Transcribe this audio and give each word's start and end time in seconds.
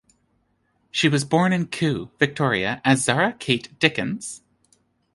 She 0.89 1.07
was 1.09 1.25
born 1.25 1.53
in 1.53 1.67
Kew, 1.67 2.09
Victoria 2.17 2.81
as 2.83 3.03
Zara 3.03 3.33
Kate 3.33 3.77
Dickins. 3.77 4.41